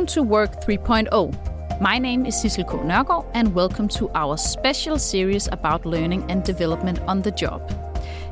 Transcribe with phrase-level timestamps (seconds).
[0.00, 1.78] Welcome to Work 3.0.
[1.78, 2.78] My name is Sissel K.
[2.78, 7.60] Nørgaard, and welcome to our special series about learning and development on the job.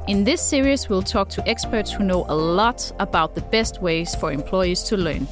[0.06, 4.14] In this series, we'll talk to experts who know a lot about the best ways
[4.14, 5.26] for employees to learn.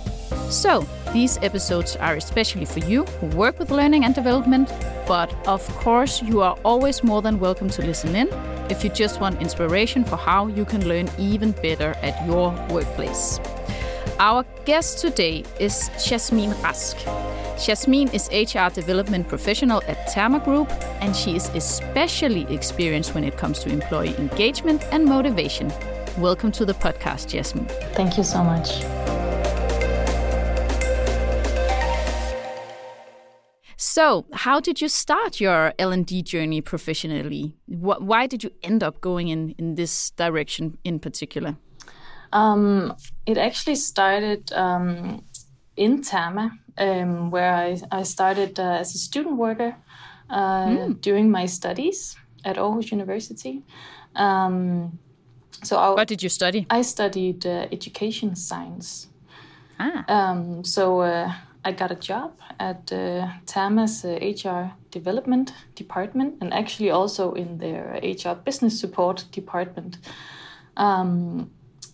[0.50, 4.70] So, these episodes are especially for you who work with learning and development,
[5.08, 8.28] but of course, you are always more than welcome to listen in
[8.68, 13.40] if you just want inspiration for how you can learn even better at your workplace.
[14.18, 16.96] Our guest today is Jasmin Rask.
[17.62, 20.70] Jasmin is HR development professional at Terma Group,
[21.02, 25.70] and she is especially experienced when it comes to employee engagement and motivation.
[26.16, 27.66] Welcome to the podcast, Jasmin.
[27.92, 28.86] Thank you so much.
[33.76, 37.54] So, how did you start your L&D journey professionally?
[37.66, 41.58] Why did you end up going in, in this direction in particular?
[42.32, 42.94] Um,
[43.26, 45.24] it actually started um,
[45.76, 49.76] in Terma, um, where I, I started uh, as a student worker
[50.30, 51.00] uh, mm.
[51.00, 53.62] during my studies at Aarhus University.
[54.14, 54.98] Um,
[55.62, 56.66] so I, what did you study?
[56.70, 59.08] I studied uh, education science.
[59.78, 60.04] Ah.
[60.08, 61.32] Um, so uh,
[61.64, 67.58] I got a job at uh, Terma's HR uh, development department and actually also in
[67.58, 69.98] their HR business support department.
[70.76, 71.50] Um,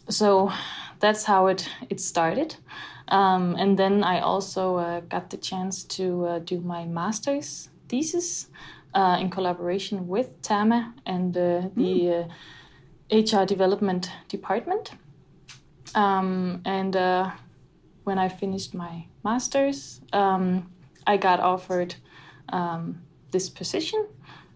[0.09, 0.53] so
[1.01, 2.57] that's how it it started.
[3.09, 8.49] Um, and then I also uh, got the chance to uh, do my master's thesis
[8.95, 11.75] uh, in collaboration with Terma and mm.
[11.75, 12.29] the
[13.15, 14.93] HR development department.
[15.95, 16.95] Um, and
[18.05, 20.71] when I finished my master's, um,
[21.07, 21.95] I got offered
[22.49, 24.07] um, this position.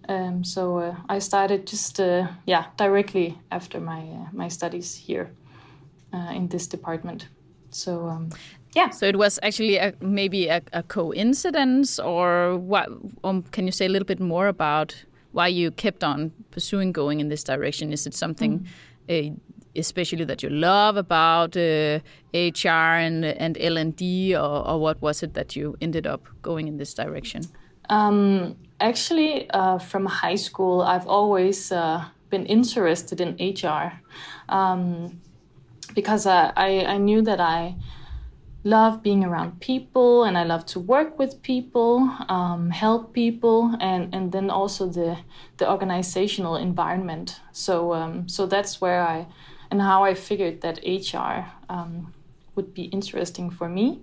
[0.08, 5.30] Um, so uh, I started just uh, yeah directly after my uh, my studies here
[6.12, 7.28] in this department.
[7.70, 8.30] So um,
[8.76, 8.90] yeah.
[8.90, 12.88] So it was actually a, maybe a, a, coincidence, or what?
[13.24, 17.20] Um, can you say a little bit more about why you kept on pursuing going
[17.20, 17.92] in this direction?
[17.92, 18.66] Is it something,
[19.08, 19.32] mm.
[19.32, 19.34] uh,
[19.74, 22.00] especially that you love about uh,
[22.34, 26.26] HR and and L and D, or, or, what was it that you ended up
[26.42, 27.42] going in this direction?
[27.88, 33.92] Um, actually, uh, from high school, I've always uh, been interested in HR.
[34.48, 35.20] Um,
[35.96, 37.74] because I, I, I knew that I
[38.62, 44.14] love being around people and I love to work with people, um, help people, and,
[44.14, 45.16] and then also the
[45.56, 47.40] the organizational environment.
[47.52, 49.26] So um, so that's where I
[49.70, 52.12] and how I figured that HR um,
[52.54, 54.02] would be interesting for me.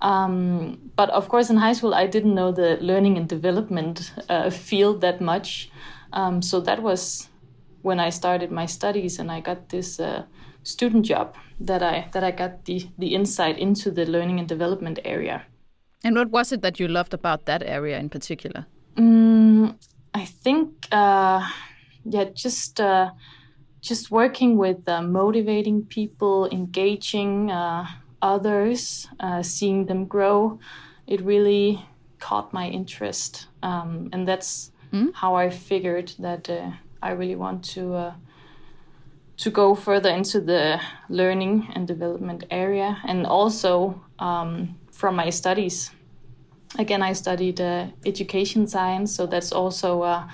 [0.00, 4.50] Um, but of course, in high school, I didn't know the learning and development uh,
[4.50, 5.70] field that much.
[6.12, 7.28] Um, so that was
[7.82, 10.00] when I started my studies and I got this.
[10.00, 10.24] Uh,
[10.66, 14.98] student job that I that I got the the insight into the learning and development
[15.04, 15.42] area.
[16.04, 18.66] And what was it that you loved about that area in particular?
[18.96, 19.76] Mm,
[20.14, 21.48] I think, uh,
[22.04, 23.10] yeah, just uh,
[23.80, 27.86] just working with uh, motivating people, engaging uh,
[28.22, 30.58] others, uh, seeing them grow.
[31.06, 31.84] It really
[32.18, 35.14] caught my interest, um, and that's mm.
[35.14, 36.70] how I figured that uh,
[37.02, 38.14] I really want to
[39.38, 45.90] to go further into the learning and development area and also um, from my studies
[46.78, 50.26] again i studied uh, education science so that's also uh,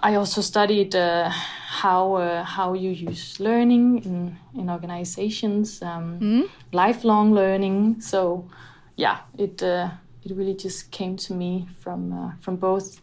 [0.00, 6.50] i also studied uh, how uh, how you use learning in in organizations um, mm.
[6.72, 8.48] lifelong learning so
[8.96, 9.88] yeah it uh,
[10.22, 13.00] it really just came to me from uh, from both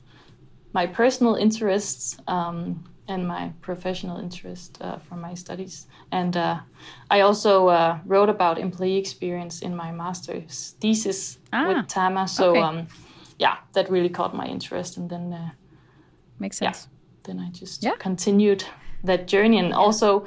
[0.74, 5.88] my personal interests um, and my professional interest uh, from my studies.
[6.12, 6.60] And uh,
[7.10, 12.30] I also uh, wrote about employee experience in my master's thesis ah, with Terma.
[12.30, 12.62] So, okay.
[12.62, 12.88] um,
[13.38, 14.98] yeah, that really caught my interest.
[14.98, 15.50] And then, uh,
[16.40, 16.88] makes sense.
[16.88, 17.96] Yeah, then I just yeah.
[18.00, 18.64] continued
[19.04, 19.60] that journey.
[19.60, 20.26] And also,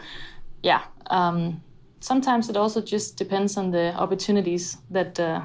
[0.63, 1.63] yeah, um,
[2.01, 5.41] sometimes it also just depends on the opportunities that uh,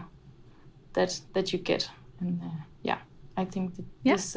[0.93, 1.89] that that you get.
[2.19, 2.97] And uh, yeah,
[3.37, 4.15] I think that yeah.
[4.15, 4.35] this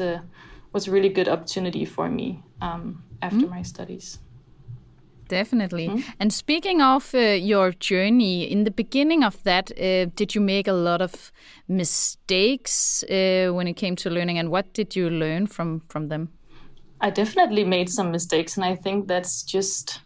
[0.71, 3.49] was a really good opportunity for me um, after mm.
[3.49, 4.19] my studies.
[5.27, 5.87] Definitely.
[5.87, 6.03] Mm.
[6.19, 10.67] And speaking of uh, your journey, in the beginning of that, uh, did you make
[10.67, 11.31] a lot of
[11.67, 16.29] mistakes uh, when it came to learning, and what did you learn from from them?
[17.01, 20.01] I definitely made some mistakes, and I think that's just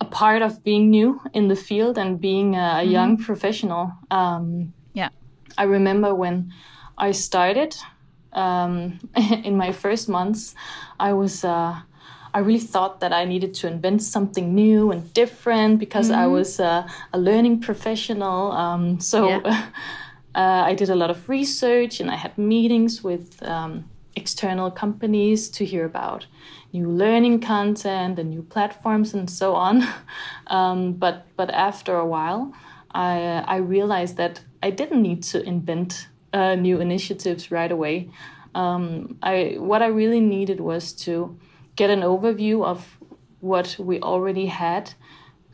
[0.00, 2.90] a part of being new in the field and being a, a mm.
[2.90, 3.92] young professional.
[4.10, 5.10] Um, yeah,
[5.56, 6.52] I remember when
[6.98, 7.76] I started
[8.32, 8.98] um,
[9.44, 10.54] in my first months,
[10.98, 11.80] I was uh,
[12.34, 16.20] I really thought that I needed to invent something new and different because mm-hmm.
[16.20, 18.52] I was uh, a learning professional.
[18.52, 19.66] Um, so yeah.
[20.34, 23.84] uh, I did a lot of research and I had meetings with um,
[24.16, 26.26] external companies to hear about
[26.72, 29.86] new learning content and new platforms and so on.
[30.48, 32.52] Um, but but after a while,
[32.90, 38.10] I I realized that I didn't need to invent uh, new initiatives right away.
[38.54, 41.38] Um, I what I really needed was to
[41.76, 42.98] get an overview of
[43.40, 44.94] what we already had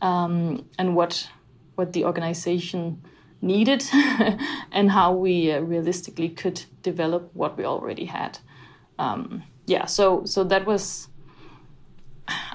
[0.01, 1.29] um, and what
[1.75, 3.01] what the organization
[3.41, 3.83] needed
[4.71, 8.39] and how we uh, realistically could develop what we already had.
[8.97, 11.07] Um, yeah, so so that was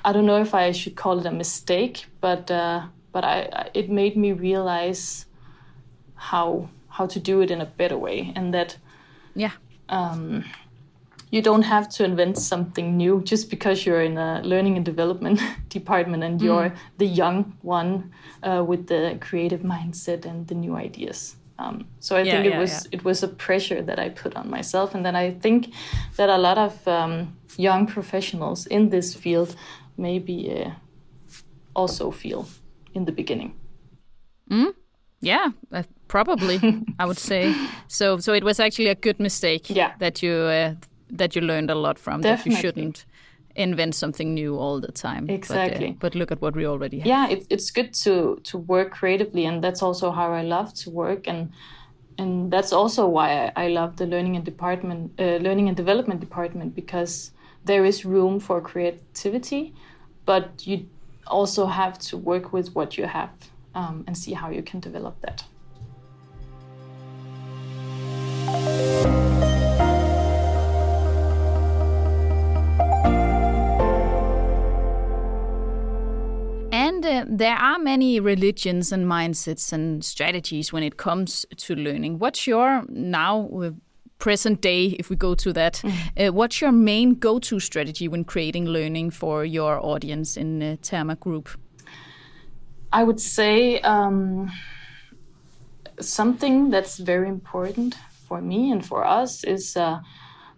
[0.04, 3.88] I don't know if I should call it a mistake, but uh, but I, it
[3.88, 5.26] made me realize
[6.14, 8.78] how how to do it in a better way, and that
[9.34, 9.52] yeah,
[9.88, 10.44] um,
[11.30, 15.40] you don't have to invent something new just because you're in a learning and development
[15.68, 16.44] department and mm.
[16.44, 18.12] you're the young one
[18.42, 21.36] uh, with the creative mindset and the new ideas.
[21.58, 22.98] Um, so I yeah, think it yeah, was yeah.
[22.98, 25.72] it was a pressure that I put on myself, and then I think
[26.16, 29.56] that a lot of um, young professionals in this field
[29.96, 30.70] maybe uh,
[31.74, 32.46] also feel
[32.92, 33.54] in the beginning.
[34.50, 34.74] Mm?
[35.20, 35.50] Yeah,
[36.14, 36.56] probably
[37.02, 37.54] I would say
[37.88, 38.18] so.
[38.18, 39.64] So it was actually a good mistake.
[39.80, 39.92] Yeah.
[39.98, 40.74] that you uh,
[41.18, 42.20] that you learned a lot from.
[42.20, 42.36] Definitely.
[42.36, 43.04] That you shouldn't
[43.56, 45.30] invent something new all the time.
[45.30, 45.86] Exactly.
[45.86, 47.06] But, uh, but look at what we already have.
[47.06, 50.90] Yeah, it, it's good to to work creatively, and that's also how I love to
[50.90, 51.50] work, and
[52.18, 56.20] and that's also why I, I love the learning and department, uh, learning and development
[56.20, 57.32] department, because
[57.64, 59.72] there is room for creativity,
[60.26, 60.76] but you
[61.26, 63.30] also have to work with what you have
[63.74, 65.44] um, and see how you can develop that.
[77.38, 82.18] There are many religions and mindsets and strategies when it comes to learning.
[82.18, 83.48] What's your now
[84.18, 86.28] present day, if we go to that, mm.
[86.28, 91.18] uh, what's your main go-to strategy when creating learning for your audience in uh, Terma
[91.18, 91.48] Group?
[92.92, 94.50] I would say um,
[96.00, 97.96] something that's very important
[98.26, 100.00] for me and for us is uh,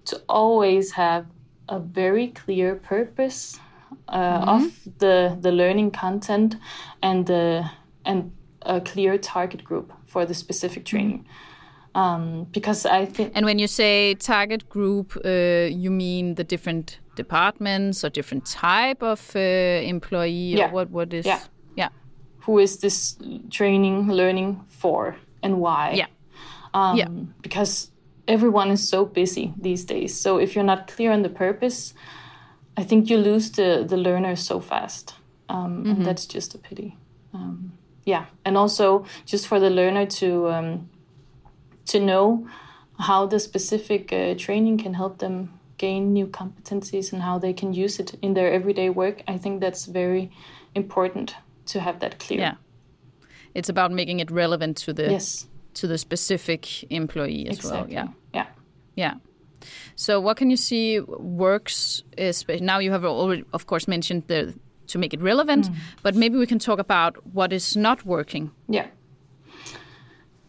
[0.04, 1.26] to always have
[1.68, 3.58] a very clear purpose
[4.08, 4.48] mm-hmm.
[4.48, 6.56] of the the learning content
[7.02, 7.70] and the
[8.04, 8.32] and
[8.62, 10.96] a clear target group for the specific mm-hmm.
[10.96, 11.26] training.
[11.94, 13.32] Um, because I think.
[13.34, 19.02] And when you say target group, uh, you mean the different departments or different type
[19.02, 20.56] of uh, employee?
[20.56, 20.70] Yeah.
[20.70, 21.26] what what is?
[21.26, 21.40] Yeah.
[21.74, 21.88] Yeah.
[22.40, 23.16] Who is this
[23.50, 25.92] training learning for and why?
[25.92, 26.06] Yeah.
[26.74, 27.08] Um, yeah.
[27.40, 27.90] Because
[28.28, 30.20] everyone is so busy these days.
[30.20, 31.94] So if you're not clear on the purpose,
[32.76, 35.14] I think you lose the the learner so fast,
[35.48, 35.90] um, mm-hmm.
[35.90, 36.96] and that's just a pity.
[37.32, 37.72] Um,
[38.04, 40.88] yeah, and also just for the learner to um,
[41.86, 42.46] to know
[42.98, 47.74] how the specific uh, training can help them gain new competencies and how they can
[47.74, 49.22] use it in their everyday work.
[49.28, 50.30] I think that's very
[50.74, 51.34] important
[51.66, 52.40] to have that clear.
[52.40, 52.54] Yeah,
[53.54, 55.46] it's about making it relevant to the yes.
[55.74, 57.94] to the specific employee as exactly.
[57.94, 58.06] well.
[58.06, 58.46] Yeah, yeah,
[58.94, 59.14] yeah.
[59.94, 62.02] So, what can you see works?
[62.16, 64.54] Is now you have already, of course, mentioned the
[64.88, 65.74] to make it relevant, mm.
[66.02, 68.52] but maybe we can talk about what is not working.
[68.68, 68.86] Yeah.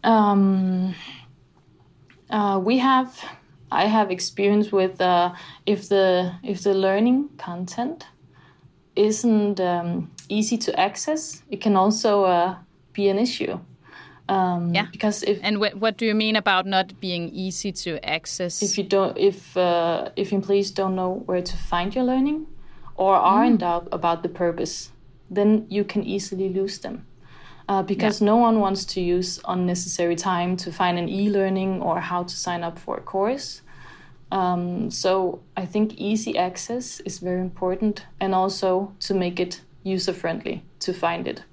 [0.04, 0.94] Um,
[2.30, 3.24] uh, we have,
[3.70, 5.34] I have experience with uh,
[5.66, 8.06] if the if the learning content
[8.96, 12.56] isn't um, easy to access, it can also uh,
[12.92, 13.58] be an issue.
[14.28, 14.86] Um, yeah.
[14.92, 18.62] Because if and wh- what do you mean about not being easy to access?
[18.62, 22.46] If you don't, if uh, if employees don't know where to find your learning,
[22.94, 23.48] or are mm.
[23.48, 24.90] in doubt about the purpose,
[25.30, 27.06] then you can easily lose them.
[27.68, 28.26] Uh, because yeah.
[28.26, 32.64] no one wants to use unnecessary time to find an e-learning or how to sign
[32.64, 33.60] up for a course.
[34.32, 40.14] Um, so I think easy access is very important, and also to make it user
[40.14, 41.44] friendly to find it.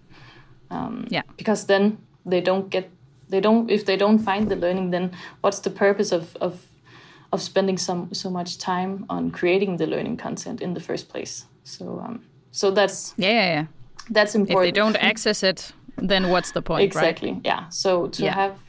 [0.71, 1.23] Um, yeah.
[1.37, 2.89] Because then they don't get
[3.29, 6.65] they don't if they don't find the learning then what's the purpose of of
[7.31, 11.45] of spending some so much time on creating the learning content in the first place
[11.63, 13.65] so um so that's yeah yeah, yeah.
[14.09, 17.41] that's important if they don't access it then what's the point exactly right?
[17.43, 18.33] yeah so to yeah.
[18.33, 18.59] have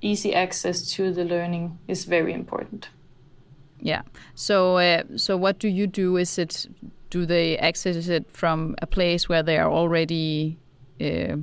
[0.00, 2.88] easy access to the learning is very important
[3.80, 4.02] yeah
[4.34, 6.66] so uh, so what do you do is it
[7.10, 10.58] do they access it from a place where they are already
[11.00, 11.36] uh,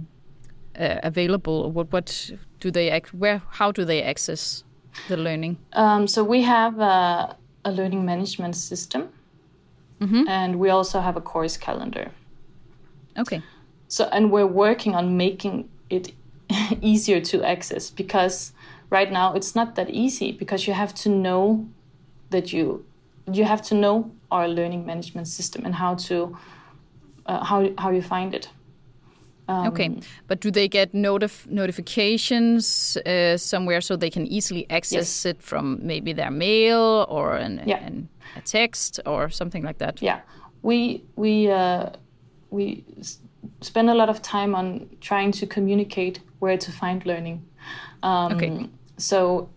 [0.80, 1.72] uh, available?
[1.72, 4.64] What what do they where how do they access
[5.08, 5.58] the learning?
[5.74, 9.10] Um, so we have a, a, learning management system,
[10.28, 12.12] and we also have a course calendar.
[13.18, 13.42] Okay.
[13.88, 16.14] So, and we're working on making it
[16.82, 18.54] easier to access because
[18.90, 21.68] right now it's not that easy because you have to know
[22.30, 22.86] that you
[23.32, 26.38] you have to know our learning management system and how to
[27.26, 28.50] uh, how how you find it.
[29.48, 29.90] Um, Okay,
[30.28, 35.80] but do they get notif- notifications uh, somewhere so they can easily access it from
[35.82, 37.86] maybe their mail or an, Yeah.
[37.86, 40.02] an, a text or something like that?
[40.02, 40.20] yeah
[40.64, 41.90] we we uh,
[42.50, 43.20] we s-
[43.62, 47.46] spend a lot of time on trying to communicate where to find learning
[48.04, 48.70] um, Okay.
[48.98, 49.50] so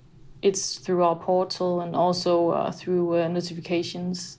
[0.42, 4.38] it's through our portal and also uh, through uh, notifications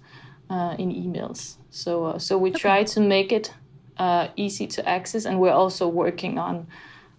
[0.49, 3.53] uh, in emails so uh, so we try to make it
[3.99, 6.67] uh, easy to access and we're also working on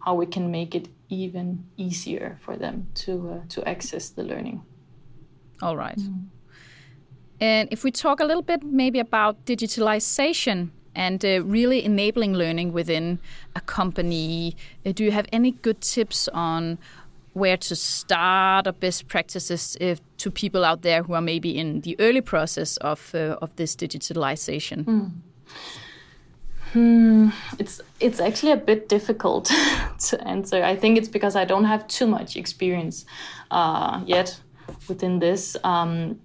[0.00, 4.62] how we can make it even easier for them to uh, to access the learning
[5.62, 5.98] All right.
[7.40, 12.72] And if we talk a little bit maybe about digitalization and uh, really enabling learning
[12.72, 13.18] within
[13.56, 16.78] a company, uh, do you have any good tips on
[17.32, 21.80] where to start or best practices if, to people out there who are maybe in
[21.80, 24.84] the early process of uh, of this digitalization?
[27.58, 29.44] It's it's actually a bit difficult
[30.08, 30.62] to answer.
[30.62, 33.04] I think it's because I don't have too much experience
[33.50, 34.40] uh, yet
[34.88, 36.20] within this, um,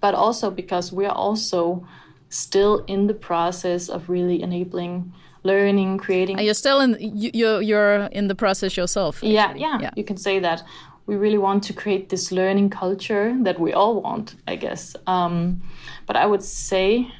[0.00, 1.86] but also because we're also
[2.30, 5.12] still in the process of really enabling
[5.42, 6.38] learning, creating.
[6.38, 6.96] Are you still in?
[6.98, 9.22] You, you're you're in the process yourself.
[9.22, 9.90] yeah, yeah, yeah.
[9.96, 10.62] you can say that.
[11.06, 14.94] We really want to create this learning culture that we all want, I guess.
[15.08, 15.60] Um,
[16.06, 17.10] but I would say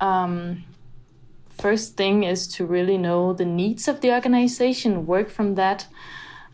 [0.00, 0.64] um,
[1.60, 5.86] first thing is to really know the needs of the organization work from that.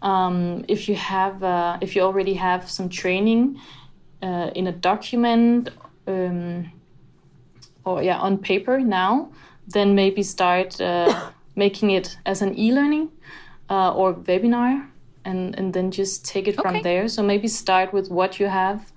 [0.03, 3.61] Um, if you have uh, if you already have some training
[4.23, 5.71] uh, in a document
[6.07, 6.71] um,
[7.85, 9.31] or yeah on paper now
[9.69, 13.11] then maybe start uh, making it as an e-learning
[13.71, 14.87] uh, or webinar
[15.25, 16.69] and, and then just take it Okay.
[16.69, 17.09] from there.
[17.09, 18.93] So maybe start with what you have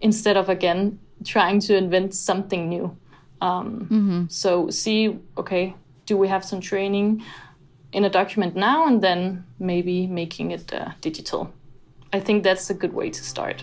[0.00, 2.96] instead of again trying to invent something new
[3.40, 5.74] um, so see okay
[6.06, 7.22] do we have some training
[7.92, 11.52] in a document now and then maybe making it uh, digital?
[12.12, 13.62] I think that's a good way to start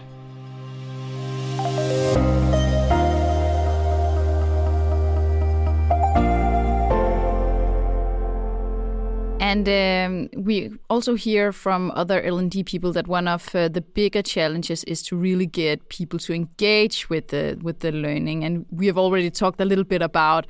[9.56, 14.22] And um, we also hear from other L&D people that one of uh, the bigger
[14.22, 18.44] challenges is to really get people to engage with the with the learning.
[18.44, 20.46] And we have already talked a little bit about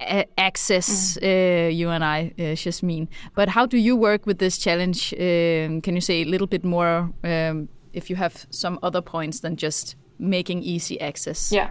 [0.00, 3.08] uh, access, uh, you and I, uh, Jasmin.
[3.34, 5.12] But how do you work with this challenge?
[5.14, 9.40] Um, can you say a little bit more um, if you have some other points
[9.40, 11.50] than just making easy access?
[11.52, 11.70] yeah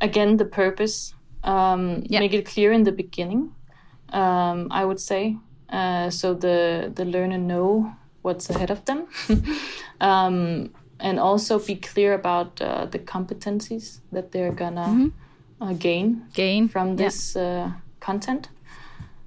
[0.00, 2.20] again the purpose um, Yeah.
[2.20, 3.52] make it clear in the beginning
[4.12, 5.36] um, i would say
[5.70, 7.92] uh, so the the learner know
[8.22, 9.06] what's ahead of them
[10.00, 10.70] um,
[11.00, 15.10] and also be clear about uh, the competencies that they're gonna
[15.60, 16.96] uh, gain Gain from Yeah.
[17.04, 17.70] this uh,
[18.00, 18.48] content.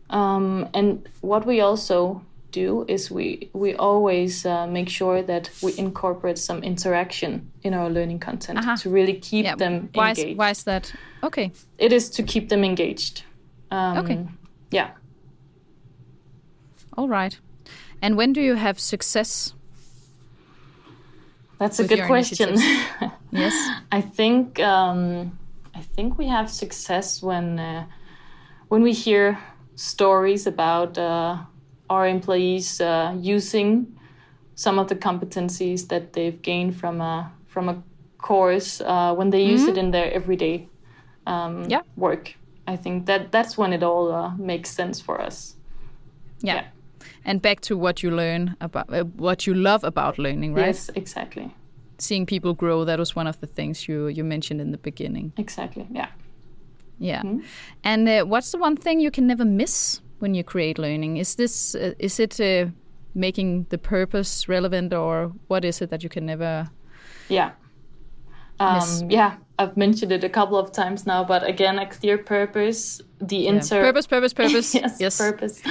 [0.09, 5.71] Um, and what we also do is we we always uh, make sure that we
[5.77, 8.75] incorporate some interaction in our learning content Aha.
[8.77, 9.55] to really keep Yeah.
[9.57, 10.37] them Why is, engaged.
[10.39, 10.93] why is that?
[11.23, 11.51] Okay.
[11.77, 13.23] It is to keep them engaged.
[13.71, 14.27] Um, Okay.
[14.71, 14.89] Yeah.
[16.99, 17.39] All right.
[18.01, 19.53] And when do you have success?
[21.57, 22.57] That's a good question.
[23.31, 23.53] Yes.
[23.91, 25.37] I think um,
[25.75, 27.85] I think we have success when uh,
[28.69, 29.37] when we hear
[29.75, 31.37] stories about uh,
[31.89, 33.95] our employees uh, using
[34.55, 37.83] some of the competencies that they've gained from a from a
[38.17, 40.67] course uh, when they use it in their everyday
[41.27, 41.81] um, Yeah.
[41.95, 42.35] work.
[42.67, 45.55] I think that that's when it all uh, makes sense for us.
[46.41, 46.55] Yeah.
[46.55, 46.78] Yeah.
[47.25, 50.67] And back to what you learn about uh, what you love about learning, right?
[50.67, 51.53] Yes, exactly,
[51.97, 52.85] Seeing people grow.
[52.85, 55.33] That was one of the things you you mentioned in the beginning.
[55.37, 55.87] exactly.
[55.91, 56.07] Yeah.
[56.99, 57.21] Yeah.
[57.23, 57.39] Mm-hmm.
[57.83, 61.17] And uh, what's the one thing you can never miss when you create learning?
[61.17, 62.71] Is this uh, is it uh,
[63.13, 66.69] making the purpose relevant, or what is it that you can never?
[67.29, 67.51] Yeah.
[68.59, 69.03] Um, Yes.
[69.09, 73.47] Yeah, I've mentioned it a couple of times now, but again, a clear purpose, the
[73.47, 74.73] inter purpose, purpose, purpose.
[74.81, 75.17] yes, yes.
[75.17, 75.61] purpose,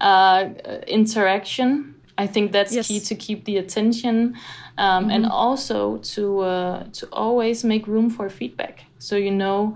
[0.00, 0.48] uh,
[0.86, 1.94] interaction.
[2.18, 2.88] I think that's Yes.
[2.88, 4.34] key to keep the attention,
[4.78, 8.84] um, and also to uh, to always make room for feedback.
[8.98, 9.74] So you know,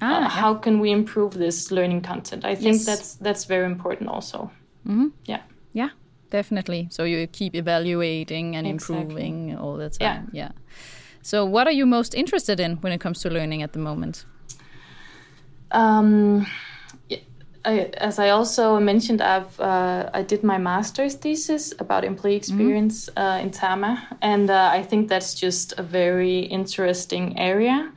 [0.00, 0.28] Ah, uh, yeah.
[0.28, 2.44] how can we improve this learning content?
[2.44, 2.84] I think Yes.
[2.86, 4.50] that's that's very important also.
[5.28, 5.42] Yeah.
[5.74, 5.90] Yeah,
[6.30, 6.88] definitely.
[6.90, 9.00] So you keep evaluating and Exactly.
[9.02, 10.14] improving all the Yeah.
[10.14, 10.28] time.
[10.32, 10.50] Yeah.
[11.22, 14.24] So what are you most interested in when it comes to learning at the moment?
[15.70, 16.46] Um,
[17.64, 22.54] I, as I also mentioned, I've uh, I did my master's thesis about employee mm-hmm.
[22.58, 23.22] experience mm-hmm.
[23.22, 27.92] uh, in Terma, and uh, I think that's just a very interesting area.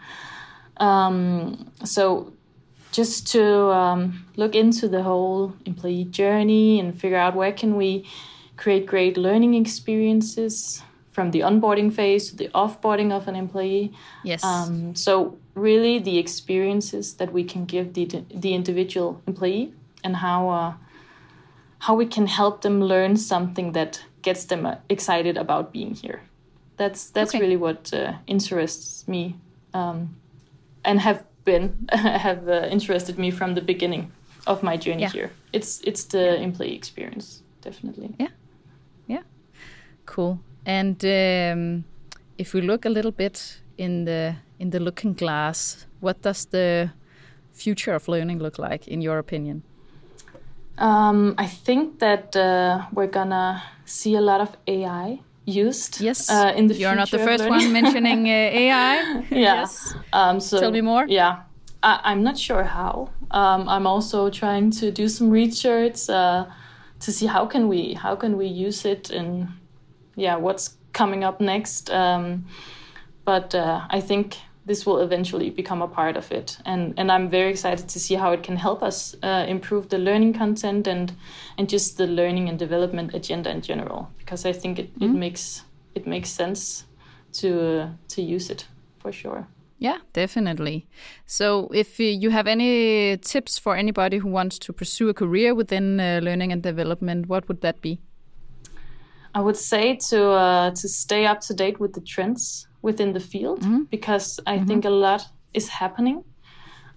[0.78, 2.32] Um, so,
[2.92, 8.06] just to um, look into the whole employee journey and figure out where can we
[8.58, 10.84] create great learning experiences
[11.16, 13.94] from the onboarding phase to the offboarding of an employee.
[14.24, 14.44] Yes.
[14.44, 18.06] Um, so really, the experiences that we can give the
[18.44, 19.72] the individual employee
[20.04, 20.74] and how uh,
[21.80, 26.20] how we can help them learn something that gets them uh, excited about being here.
[26.78, 27.42] That's that's okay.
[27.44, 29.36] really what uh, interests me,
[29.74, 30.18] um,
[30.84, 31.88] and have been
[32.26, 34.12] have uh, interested me from the beginning
[34.46, 35.14] of my journey yeah.
[35.14, 35.32] here.
[35.54, 36.48] It's it's the yeah.
[36.48, 38.10] employee experience, definitely.
[38.20, 38.32] Yeah,
[39.08, 39.24] yeah,
[40.06, 40.40] cool.
[40.66, 41.86] And um,
[42.38, 46.92] if we look a little bit in the in the looking glass, what does the
[47.54, 49.64] future of learning look like, in your opinion?
[50.78, 56.02] Um, I think that uh, we're gonna see a lot of AI used.
[56.02, 58.96] Yes, uh, in the you're not the first one mentioning uh, AI.
[59.04, 59.22] yeah.
[59.30, 59.96] yes.
[60.12, 61.06] Um, so tell me more.
[61.08, 61.44] Yeah,
[61.84, 63.10] I, am not sure how.
[63.32, 66.46] Um, I'm also trying to do some research uh,
[67.00, 69.48] to see how can we how can we use it in
[70.16, 71.90] yeah, what's coming up next.
[71.92, 72.46] Um,
[73.26, 77.30] but uh, I think this will eventually become a part of it, and and I'm
[77.30, 81.14] very excited to see how it can help us uh, improve the learning content and
[81.58, 84.10] and just the learning and development agenda in general.
[84.18, 85.04] Because I think it, mm-hmm.
[85.04, 86.86] it makes it makes sense
[87.34, 88.68] to uh, to use it
[89.00, 89.48] for sure.
[89.78, 90.88] Yeah, definitely.
[91.26, 96.00] So, if you have any tips for anybody who wants to pursue a career within
[96.00, 98.00] uh, learning and development, what would that be?
[99.36, 103.20] I would say to uh, to stay up to date with the trends within the
[103.20, 103.84] field mm-hmm.
[103.92, 104.68] because I mm-hmm.
[104.68, 106.24] think a lot is happening,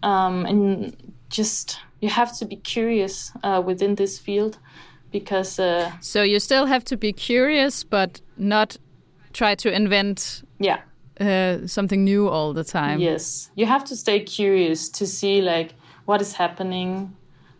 [0.04, 0.96] um, and
[1.28, 4.58] just you have to be curious uh, within this field
[5.10, 5.58] because.
[5.58, 8.76] Uh, so you still have to be curious, but not
[9.32, 10.44] try to invent.
[10.60, 10.80] Yeah.
[11.20, 13.00] Uh, something new all the time.
[13.00, 15.74] Yes, you have to stay curious to see like
[16.04, 17.16] what is happening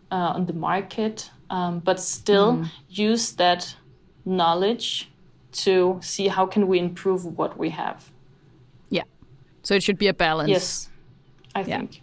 [0.09, 2.69] uh, on the market, um, but still mm.
[2.87, 3.75] use that
[4.29, 5.09] knowledge
[5.51, 8.11] to see how can we improve what we have.
[8.89, 9.03] Yeah.
[9.63, 10.49] So it should be a balance.
[10.49, 10.89] Yes.
[11.55, 11.79] I yeah.
[11.79, 12.01] think.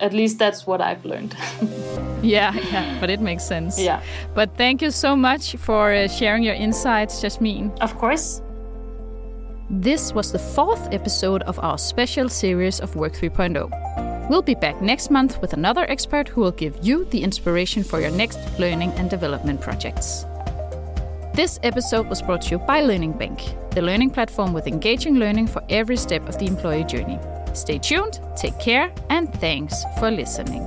[0.00, 1.36] At least that's what I've learned.
[2.22, 3.80] yeah, yeah, but it makes sense.
[3.80, 4.02] Yeah.
[4.34, 7.70] But thank you so much for uh, sharing your insights, Jasmin.
[7.80, 8.42] Of course.
[9.70, 14.28] This was the fourth episode of our special series of Work 3.0.
[14.28, 18.00] We'll be back next month with another expert who will give you the inspiration for
[18.00, 20.26] your next learning and development projects.
[21.34, 25.48] This episode was brought to you by Learning Bank, the learning platform with engaging learning
[25.48, 27.18] for every step of the employee journey.
[27.54, 30.64] Stay tuned, take care, and thanks for listening.